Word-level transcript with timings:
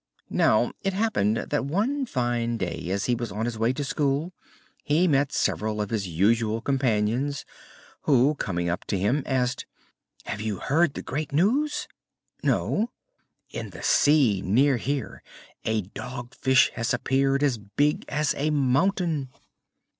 Now 0.31 0.71
it 0.81 0.93
happened 0.93 1.37
that 1.37 1.65
one 1.65 2.07
fine 2.07 2.57
day, 2.57 2.89
as 2.89 3.05
he 3.05 3.13
was 3.13 3.31
on 3.31 3.45
his 3.45 3.59
way 3.59 3.71
to 3.73 3.83
school, 3.83 4.33
he 4.83 5.07
met 5.07 5.31
several 5.31 5.79
of 5.79 5.91
his 5.91 6.07
usual 6.07 6.59
companions 6.59 7.45
who, 8.05 8.33
coming 8.33 8.67
up 8.67 8.83
to 8.85 8.97
him, 8.97 9.21
asked: 9.27 9.67
"Have 10.25 10.41
you 10.41 10.57
heard 10.57 10.95
the 10.95 11.03
great 11.03 11.31
news?" 11.31 11.87
"No." 12.41 12.89
"In 13.51 13.69
the 13.69 13.83
sea 13.83 14.41
near 14.41 14.77
here 14.77 15.21
a 15.65 15.81
Dog 15.83 16.33
Fish 16.33 16.71
has 16.73 16.95
appeared 16.95 17.43
as 17.43 17.59
big 17.59 18.03
as 18.07 18.33
a 18.39 18.49
mountain." 18.49 19.29